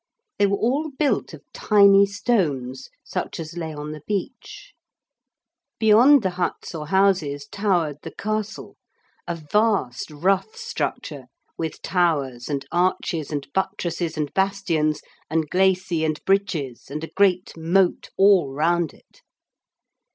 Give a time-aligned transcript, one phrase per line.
[0.39, 4.73] They were all built of tiny stones, such as lay on the beach.
[5.77, 8.77] Beyond the huts or houses towered the castle,
[9.27, 11.25] a vast rough structure
[11.55, 17.55] with towers and arches and buttresses and bastions and glacis and bridges and a great
[17.55, 19.21] moat all round it.